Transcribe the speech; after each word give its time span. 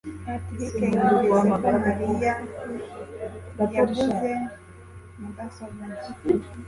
patrick 0.23 0.73
yumvise 0.81 1.53
ko 1.61 1.69
mariya 1.83 2.33
yaguze 3.75 4.31
mudasobwa 5.19 5.83
nshya 5.91 6.11